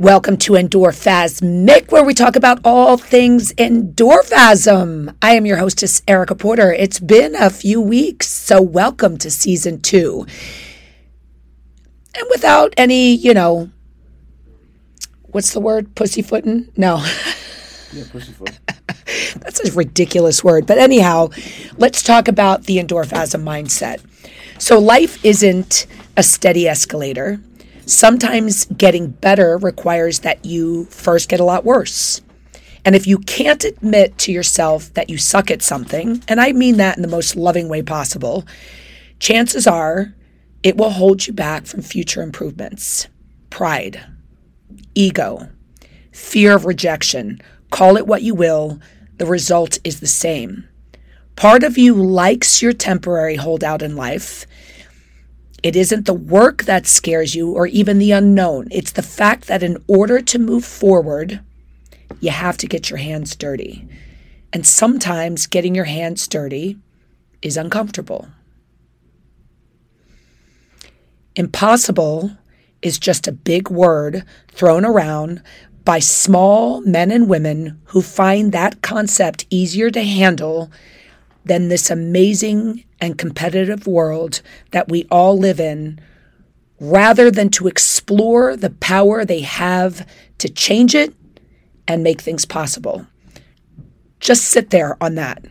[0.00, 5.14] Welcome to Endorphasmic, where we talk about all things endorphasm.
[5.20, 6.72] I am your hostess, Erica Porter.
[6.72, 10.24] It's been a few weeks, so welcome to season two.
[12.14, 13.68] And without any, you know,
[15.32, 15.94] what's the word?
[15.94, 16.72] Pussyfooting?
[16.78, 17.04] No.
[17.92, 18.58] Yeah, pussyfoot.
[19.40, 20.64] That's a ridiculous word.
[20.64, 21.28] But anyhow,
[21.76, 24.00] let's talk about the endorphasm mindset.
[24.58, 25.86] So, life isn't
[26.16, 27.40] a steady escalator
[27.90, 32.20] sometimes getting better requires that you first get a lot worse.
[32.84, 36.78] And if you can't admit to yourself that you suck at something, and I mean
[36.78, 38.46] that in the most loving way possible,
[39.18, 40.14] chances are
[40.62, 43.08] it will hold you back from future improvements.
[43.50, 44.02] Pride,
[44.94, 45.48] ego,
[46.12, 48.80] fear of rejection, call it what you will,
[49.16, 50.66] the result is the same.
[51.36, 54.46] Part of you likes your temporary holdout in life,
[55.62, 58.68] it isn't the work that scares you or even the unknown.
[58.70, 61.40] It's the fact that in order to move forward,
[62.20, 63.86] you have to get your hands dirty.
[64.52, 66.78] And sometimes getting your hands dirty
[67.42, 68.28] is uncomfortable.
[71.36, 72.32] Impossible
[72.82, 75.42] is just a big word thrown around
[75.84, 80.70] by small men and women who find that concept easier to handle
[81.44, 86.00] than this amazing and competitive world that we all live in,
[86.78, 90.06] rather than to explore the power they have
[90.38, 91.14] to change it
[91.86, 93.06] and make things possible.
[94.20, 95.44] Just sit there on that.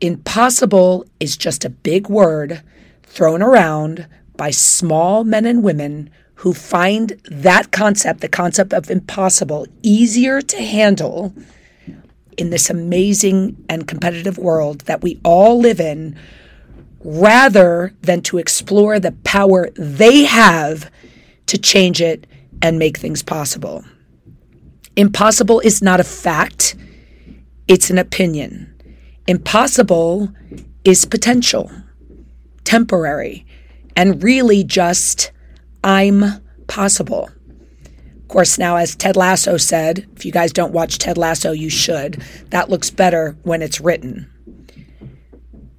[0.00, 2.62] Impossible is just a big word
[3.02, 9.66] thrown around by small men and women who find that concept, the concept of impossible,
[9.82, 11.34] easier to handle
[12.40, 16.16] in this amazing and competitive world that we all live in
[17.02, 20.90] rather than to explore the power they have
[21.46, 22.26] to change it
[22.62, 23.84] and make things possible.
[24.96, 26.76] Impossible is not a fact,
[27.68, 28.66] it's an opinion.
[29.26, 30.30] Impossible
[30.84, 31.70] is potential,
[32.64, 33.46] temporary,
[33.96, 35.30] and really just
[35.82, 37.30] I'm possible
[38.30, 42.22] course, now, as Ted Lasso said, if you guys don't watch Ted Lasso, you should.
[42.50, 44.30] That looks better when it's written.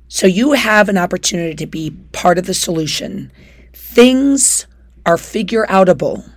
[0.07, 3.31] So you have an opportunity to be part of the solution.
[3.73, 4.67] Things
[5.05, 6.29] are figure outable,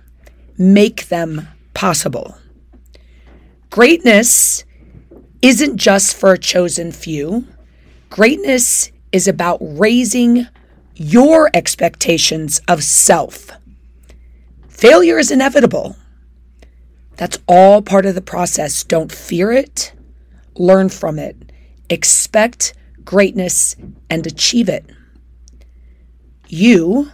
[0.57, 2.37] make them possible.
[3.69, 4.63] Greatness
[5.41, 7.45] isn't just for a chosen few,
[8.09, 10.47] greatness is about raising
[10.95, 13.51] your expectations of self.
[14.69, 15.97] Failure is inevitable.
[17.17, 18.83] That's all part of the process.
[18.83, 19.93] Don't fear it,
[20.55, 21.51] learn from it,
[21.89, 23.75] expect greatness,
[24.09, 24.85] and achieve it.
[26.47, 27.11] You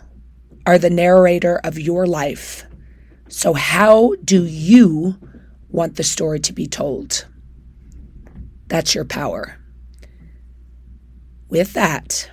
[0.66, 2.66] are the narrator of your life.
[3.30, 5.18] So, how do you
[5.70, 7.26] want the story to be told?
[8.68, 9.58] That's your power.
[11.50, 12.30] With that,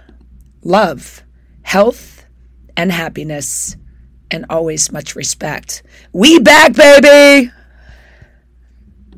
[0.62, 1.23] love,
[1.62, 2.25] health,
[2.77, 3.77] and happiness,
[4.31, 5.83] and always much respect.
[6.12, 7.51] We back, baby!